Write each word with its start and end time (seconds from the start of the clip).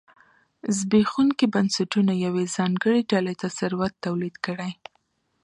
زبېښونکي 0.77 1.45
بنسټونه 1.53 2.13
یوې 2.25 2.45
ځانګړې 2.55 3.01
ډلې 3.11 3.33
ته 3.41 3.47
ثروت 3.57 3.93
تولید 4.05 4.35
کړي. 4.45 4.71